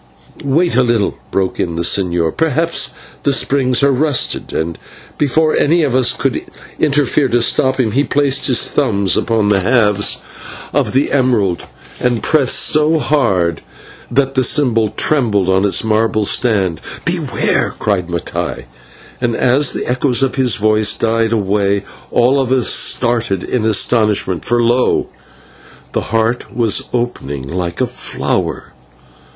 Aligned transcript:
"Wait 0.43 0.75
a 0.75 0.81
little," 0.81 1.15
broke 1.29 1.59
in 1.59 1.75
the 1.75 1.83
señor, 1.83 2.35
"perhaps 2.35 2.89
the 3.21 3.31
springs 3.31 3.83
are 3.83 3.91
rusted." 3.91 4.51
And 4.51 4.79
before 5.19 5.55
any 5.55 5.83
of 5.83 5.93
us 5.95 6.11
could 6.11 6.43
interfere 6.79 7.27
to 7.27 7.39
stop 7.39 7.79
him, 7.79 7.91
he 7.91 8.03
placed 8.03 8.47
his 8.47 8.67
thumb 8.67 9.07
upon 9.15 9.49
the 9.49 9.59
halves 9.59 10.17
of 10.73 10.93
the 10.93 11.11
emerald 11.11 11.65
and 11.99 12.23
pressed 12.23 12.57
so 12.57 12.97
hard 12.97 13.61
that 14.09 14.33
the 14.33 14.43
symbol 14.43 14.89
trembled 14.89 15.49
on 15.51 15.65
its 15.65 15.83
marble 15.83 16.25
stand. 16.25 16.81
"Beware!" 17.05 17.75
cried 17.77 18.07
Mattai, 18.09 18.65
and 19.21 19.35
as 19.35 19.71
the 19.71 19.85
echoes 19.85 20.23
of 20.23 20.33
his 20.33 20.55
voice 20.55 20.95
died 20.95 21.31
away 21.31 21.83
all 22.09 22.41
of 22.41 22.51
us 22.51 22.69
started 22.69 23.43
in 23.43 23.67
astonishment, 23.67 24.45
for 24.45 24.63
lo! 24.63 25.09
the 25.91 26.01
heart 26.09 26.51
was 26.57 26.85
opening 26.91 27.43
like 27.47 27.79
a 27.79 27.85
flower. 27.85 28.73